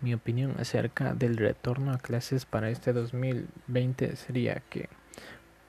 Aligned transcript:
Mi 0.00 0.14
opinión 0.14 0.54
acerca 0.60 1.14
del 1.14 1.36
retorno 1.36 1.92
a 1.92 1.98
clases 1.98 2.44
para 2.44 2.70
este 2.70 2.92
2020 2.92 4.14
sería 4.14 4.62
que, 4.70 4.88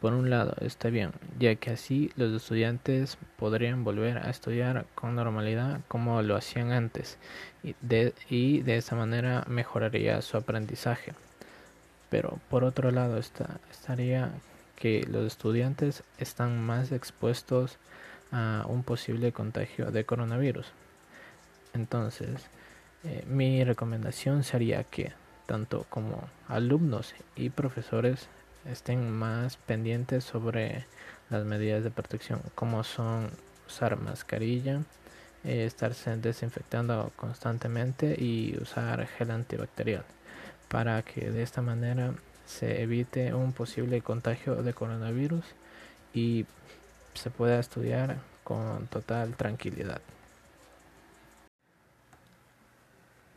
por 0.01 0.13
un 0.13 0.29
lado, 0.29 0.55
está 0.61 0.89
bien, 0.89 1.13
ya 1.39 1.55
que 1.55 1.71
así 1.71 2.11
los 2.15 2.31
estudiantes 2.39 3.17
podrían 3.37 3.83
volver 3.83 4.19
a 4.19 4.29
estudiar 4.29 4.85
con 4.93 5.15
normalidad 5.15 5.81
como 5.87 6.21
lo 6.21 6.35
hacían 6.35 6.71
antes 6.71 7.17
y 7.63 7.73
de, 8.61 8.77
esa 8.77 8.95
manera 8.95 9.45
mejoraría 9.47 10.21
su 10.21 10.37
aprendizaje. 10.37 11.13
Pero 12.11 12.39
por 12.51 12.63
otro 12.63 12.91
lado 12.91 13.17
estaría 13.17 14.31
que 14.75 15.07
los 15.09 15.25
estudiantes 15.25 16.03
están 16.19 16.61
más 16.63 16.91
expuestos 16.91 17.79
a 18.31 18.65
un 18.67 18.83
posible 18.83 19.31
contagio 19.31 19.89
de 19.91 20.05
coronavirus. 20.05 20.67
Entonces, 21.73 22.47
eh, 23.03 23.23
mi 23.27 23.63
recomendación 23.63 24.43
sería 24.43 24.83
que 24.83 25.13
tanto 25.45 25.85
como 25.89 26.29
alumnos 26.47 27.13
y 27.35 27.49
profesores 27.49 28.27
estén 28.65 29.09
más 29.09 29.57
pendientes 29.57 30.23
sobre 30.23 30.85
las 31.29 31.45
medidas 31.45 31.83
de 31.83 31.91
protección, 31.91 32.41
como 32.55 32.83
son 32.83 33.29
usar 33.67 33.97
mascarilla, 33.99 34.81
eh, 35.43 35.65
estarse 35.65 36.17
desinfectando 36.17 37.11
constantemente 37.15 38.15
y 38.19 38.57
usar 38.61 39.07
gel 39.07 39.31
antibacterial 39.31 40.03
para 40.67 41.01
que 41.01 41.31
de 41.31 41.41
esta 41.41 41.61
manera 41.61 42.13
se 42.45 42.81
evite 42.81 43.33
un 43.33 43.53
posible 43.53 44.01
contagio 44.01 44.55
de 44.63 44.73
coronavirus 44.73 45.45
y 46.13 46.45
se 47.13 47.29
pueda 47.29 47.59
estudiar 47.59 48.17
con 48.43 48.87
total 48.87 49.35
tranquilidad. 49.35 50.01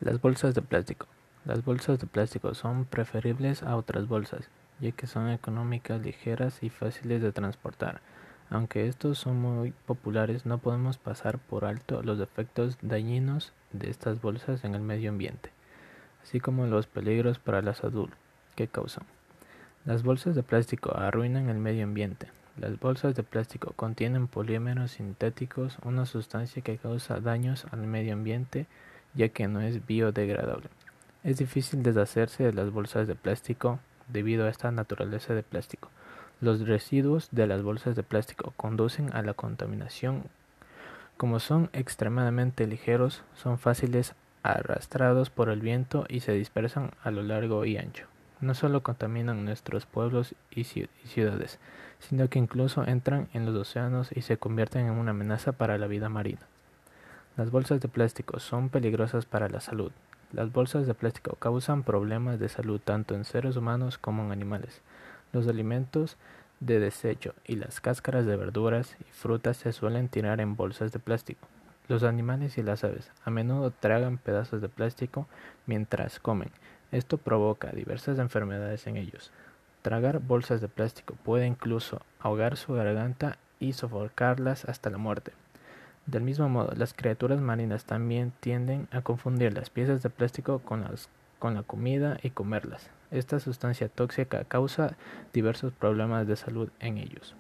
Las 0.02 0.20
bolsas 0.20 0.52
de 0.56 0.62
plástico. 0.62 1.06
Las 1.44 1.64
bolsas 1.64 2.00
de 2.00 2.08
plástico 2.08 2.54
son 2.54 2.86
preferibles 2.86 3.62
a 3.62 3.76
otras 3.76 4.08
bolsas, 4.08 4.48
ya 4.80 4.90
que 4.90 5.06
son 5.06 5.30
económicas, 5.30 6.02
ligeras 6.02 6.60
y 6.64 6.70
fáciles 6.70 7.22
de 7.22 7.30
transportar. 7.30 8.00
Aunque 8.50 8.88
estos 8.88 9.18
son 9.18 9.40
muy 9.40 9.70
populares, 9.86 10.44
no 10.44 10.58
podemos 10.58 10.98
pasar 10.98 11.38
por 11.38 11.64
alto 11.64 12.02
los 12.02 12.18
efectos 12.18 12.78
dañinos 12.82 13.52
de 13.70 13.90
estas 13.90 14.20
bolsas 14.20 14.64
en 14.64 14.74
el 14.74 14.80
medio 14.80 15.08
ambiente, 15.08 15.50
así 16.24 16.40
como 16.40 16.66
los 16.66 16.88
peligros 16.88 17.38
para 17.38 17.62
la 17.62 17.74
salud 17.74 18.10
que 18.56 18.66
causan. 18.66 19.04
Las 19.84 20.02
bolsas 20.02 20.34
de 20.34 20.42
plástico 20.42 20.96
arruinan 20.96 21.48
el 21.48 21.58
medio 21.58 21.84
ambiente. 21.84 22.26
Las 22.56 22.76
bolsas 22.80 23.14
de 23.14 23.22
plástico 23.22 23.72
contienen 23.76 24.26
polímeros 24.26 24.90
sintéticos, 24.90 25.78
una 25.84 26.06
sustancia 26.06 26.60
que 26.60 26.76
causa 26.76 27.20
daños 27.20 27.66
al 27.70 27.86
medio 27.86 28.14
ambiente 28.14 28.66
ya 29.14 29.28
que 29.28 29.48
no 29.48 29.60
es 29.60 29.86
biodegradable. 29.86 30.68
Es 31.24 31.38
difícil 31.38 31.82
deshacerse 31.82 32.44
de 32.44 32.52
las 32.52 32.70
bolsas 32.70 33.06
de 33.06 33.14
plástico 33.14 33.78
debido 34.08 34.46
a 34.46 34.48
esta 34.48 34.70
naturaleza 34.70 35.34
de 35.34 35.42
plástico. 35.42 35.90
Los 36.40 36.66
residuos 36.66 37.28
de 37.30 37.46
las 37.46 37.62
bolsas 37.62 37.94
de 37.94 38.02
plástico 38.02 38.52
conducen 38.56 39.14
a 39.14 39.22
la 39.22 39.34
contaminación. 39.34 40.24
Como 41.16 41.38
son 41.38 41.70
extremadamente 41.72 42.66
ligeros, 42.66 43.22
son 43.34 43.58
fáciles 43.58 44.14
arrastrados 44.42 45.30
por 45.30 45.48
el 45.50 45.60
viento 45.60 46.04
y 46.08 46.20
se 46.20 46.32
dispersan 46.32 46.90
a 47.04 47.12
lo 47.12 47.22
largo 47.22 47.64
y 47.64 47.76
ancho. 47.76 48.06
No 48.40 48.54
solo 48.54 48.82
contaminan 48.82 49.44
nuestros 49.44 49.86
pueblos 49.86 50.34
y 50.50 50.64
ciudades, 50.64 51.60
sino 52.00 52.28
que 52.28 52.40
incluso 52.40 52.84
entran 52.84 53.28
en 53.32 53.46
los 53.46 53.54
océanos 53.54 54.10
y 54.12 54.22
se 54.22 54.36
convierten 54.36 54.86
en 54.86 54.94
una 54.94 55.12
amenaza 55.12 55.52
para 55.52 55.78
la 55.78 55.86
vida 55.86 56.08
marina. 56.08 56.40
Las 57.34 57.50
bolsas 57.50 57.80
de 57.80 57.88
plástico 57.88 58.40
son 58.40 58.68
peligrosas 58.68 59.24
para 59.24 59.48
la 59.48 59.60
salud. 59.60 59.90
Las 60.32 60.52
bolsas 60.52 60.86
de 60.86 60.92
plástico 60.92 61.36
causan 61.36 61.82
problemas 61.82 62.38
de 62.38 62.50
salud 62.50 62.78
tanto 62.78 63.14
en 63.14 63.24
seres 63.24 63.56
humanos 63.56 63.96
como 63.96 64.22
en 64.22 64.32
animales. 64.32 64.82
Los 65.32 65.48
alimentos 65.48 66.18
de 66.60 66.78
desecho 66.78 67.34
y 67.46 67.56
las 67.56 67.80
cáscaras 67.80 68.26
de 68.26 68.36
verduras 68.36 68.98
y 69.00 69.04
frutas 69.12 69.56
se 69.56 69.72
suelen 69.72 70.10
tirar 70.10 70.42
en 70.42 70.56
bolsas 70.56 70.92
de 70.92 70.98
plástico. 70.98 71.48
Los 71.88 72.02
animales 72.02 72.58
y 72.58 72.62
las 72.62 72.84
aves 72.84 73.10
a 73.24 73.30
menudo 73.30 73.70
tragan 73.70 74.18
pedazos 74.18 74.60
de 74.60 74.68
plástico 74.68 75.26
mientras 75.64 76.20
comen. 76.20 76.50
Esto 76.90 77.16
provoca 77.16 77.70
diversas 77.70 78.18
enfermedades 78.18 78.86
en 78.86 78.98
ellos. 78.98 79.32
Tragar 79.80 80.18
bolsas 80.18 80.60
de 80.60 80.68
plástico 80.68 81.14
puede 81.24 81.46
incluso 81.46 82.02
ahogar 82.20 82.58
su 82.58 82.74
garganta 82.74 83.38
y 83.58 83.72
sofocarlas 83.72 84.66
hasta 84.66 84.90
la 84.90 84.98
muerte. 84.98 85.32
Del 86.06 86.22
mismo 86.22 86.48
modo, 86.48 86.72
las 86.76 86.94
criaturas 86.94 87.40
marinas 87.40 87.84
también 87.84 88.32
tienden 88.40 88.88
a 88.90 89.02
confundir 89.02 89.52
las 89.54 89.70
piezas 89.70 90.02
de 90.02 90.10
plástico 90.10 90.58
con, 90.58 90.82
las, 90.82 91.08
con 91.38 91.54
la 91.54 91.62
comida 91.62 92.18
y 92.22 92.30
comerlas. 92.30 92.90
Esta 93.12 93.38
sustancia 93.38 93.88
tóxica 93.88 94.44
causa 94.44 94.96
diversos 95.32 95.72
problemas 95.72 96.26
de 96.26 96.36
salud 96.36 96.70
en 96.80 96.98
ellos. 96.98 97.36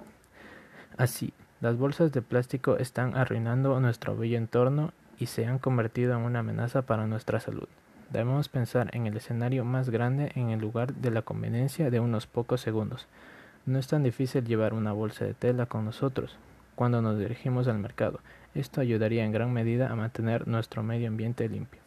Así, 0.96 1.32
las 1.60 1.76
bolsas 1.76 2.12
de 2.12 2.22
plástico 2.22 2.76
están 2.76 3.16
arruinando 3.16 3.78
nuestro 3.80 4.16
bello 4.16 4.38
entorno 4.38 4.92
y 5.18 5.26
se 5.26 5.46
han 5.46 5.58
convertido 5.58 6.12
en 6.14 6.20
una 6.20 6.40
amenaza 6.40 6.82
para 6.82 7.06
nuestra 7.06 7.40
salud. 7.40 7.68
Debemos 8.10 8.48
pensar 8.48 8.90
en 8.94 9.06
el 9.06 9.16
escenario 9.16 9.64
más 9.64 9.88
grande 9.88 10.32
en 10.34 10.50
el 10.50 10.60
lugar 10.60 10.94
de 10.94 11.10
la 11.10 11.22
conveniencia 11.22 11.90
de 11.90 11.98
unos 11.98 12.26
pocos 12.26 12.60
segundos. 12.60 13.06
No 13.64 13.78
es 13.78 13.86
tan 13.86 14.02
difícil 14.02 14.44
llevar 14.44 14.74
una 14.74 14.92
bolsa 14.92 15.24
de 15.24 15.34
tela 15.34 15.66
con 15.66 15.84
nosotros 15.84 16.36
cuando 16.74 17.00
nos 17.00 17.18
dirigimos 17.18 17.68
al 17.68 17.78
mercado. 17.78 18.20
Esto 18.54 18.80
ayudaría 18.82 19.24
en 19.24 19.32
gran 19.32 19.52
medida 19.52 19.90
a 19.90 19.96
mantener 19.96 20.46
nuestro 20.46 20.82
medio 20.82 21.08
ambiente 21.08 21.48
limpio. 21.48 21.80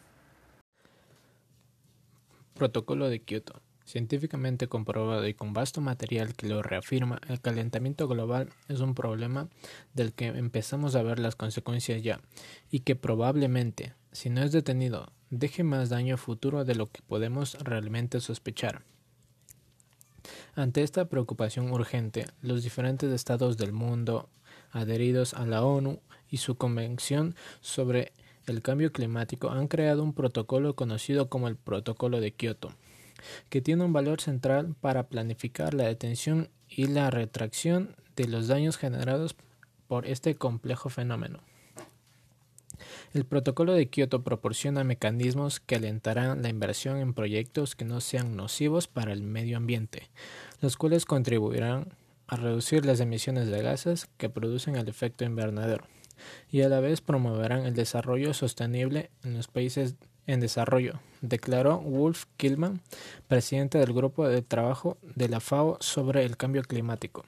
Protocolo 2.54 3.08
de 3.08 3.20
Kioto. 3.20 3.60
Científicamente 3.84 4.66
comprobado 4.66 5.28
y 5.28 5.34
con 5.34 5.52
vasto 5.52 5.80
material 5.80 6.34
que 6.34 6.48
lo 6.48 6.60
reafirma, 6.60 7.20
el 7.28 7.40
calentamiento 7.40 8.08
global 8.08 8.48
es 8.66 8.80
un 8.80 8.96
problema 8.96 9.48
del 9.94 10.12
que 10.12 10.26
empezamos 10.26 10.96
a 10.96 11.04
ver 11.04 11.20
las 11.20 11.36
consecuencias 11.36 12.02
ya 12.02 12.20
y 12.68 12.80
que 12.80 12.96
probablemente, 12.96 13.94
si 14.10 14.28
no 14.28 14.42
es 14.42 14.50
detenido, 14.50 15.12
deje 15.30 15.62
más 15.62 15.88
daño 15.88 16.16
futuro 16.16 16.64
de 16.64 16.74
lo 16.74 16.88
que 16.88 17.00
podemos 17.02 17.54
realmente 17.62 18.18
sospechar. 18.18 18.82
Ante 20.56 20.82
esta 20.82 21.04
preocupación 21.04 21.70
urgente, 21.70 22.26
los 22.42 22.64
diferentes 22.64 23.12
estados 23.12 23.56
del 23.56 23.72
mundo 23.72 24.30
adheridos 24.72 25.34
a 25.34 25.46
la 25.46 25.64
ONU 25.64 26.00
y 26.30 26.38
su 26.38 26.56
Convención 26.56 27.34
sobre 27.60 28.12
el 28.46 28.62
Cambio 28.62 28.92
Climático 28.92 29.50
han 29.50 29.68
creado 29.68 30.02
un 30.02 30.12
protocolo 30.12 30.76
conocido 30.76 31.28
como 31.28 31.48
el 31.48 31.56
Protocolo 31.56 32.20
de 32.20 32.32
Kioto, 32.32 32.72
que 33.48 33.60
tiene 33.60 33.84
un 33.84 33.92
valor 33.92 34.20
central 34.20 34.74
para 34.80 35.08
planificar 35.08 35.74
la 35.74 35.84
detención 35.84 36.48
y 36.68 36.86
la 36.86 37.10
retracción 37.10 37.96
de 38.14 38.28
los 38.28 38.48
daños 38.48 38.76
generados 38.76 39.36
por 39.88 40.06
este 40.06 40.34
complejo 40.34 40.88
fenómeno. 40.88 41.40
El 43.14 43.24
protocolo 43.24 43.72
de 43.72 43.88
Kioto 43.88 44.22
proporciona 44.22 44.84
mecanismos 44.84 45.60
que 45.60 45.76
alentarán 45.76 46.42
la 46.42 46.48
inversión 46.48 46.98
en 46.98 47.14
proyectos 47.14 47.74
que 47.74 47.84
no 47.84 48.00
sean 48.00 48.36
nocivos 48.36 48.88
para 48.88 49.12
el 49.12 49.22
medio 49.22 49.56
ambiente, 49.56 50.10
los 50.60 50.76
cuales 50.76 51.06
contribuirán 51.06 51.94
a 52.28 52.36
reducir 52.36 52.86
las 52.86 53.00
emisiones 53.00 53.48
de 53.48 53.62
gases 53.62 54.08
que 54.16 54.28
producen 54.28 54.76
el 54.76 54.88
efecto 54.88 55.24
invernadero 55.24 55.84
y 56.50 56.62
a 56.62 56.68
la 56.68 56.80
vez 56.80 57.00
promoverán 57.00 57.66
el 57.66 57.74
desarrollo 57.74 58.32
sostenible 58.32 59.10
en 59.22 59.34
los 59.34 59.48
países 59.48 59.96
en 60.26 60.40
desarrollo, 60.40 61.00
declaró 61.20 61.78
Wolf 61.78 62.24
Killman, 62.36 62.80
presidente 63.28 63.78
del 63.78 63.92
grupo 63.92 64.26
de 64.26 64.42
trabajo 64.42 64.96
de 65.02 65.28
la 65.28 65.40
FAO 65.40 65.76
sobre 65.80 66.24
el 66.24 66.36
cambio 66.36 66.62
climático. 66.62 67.26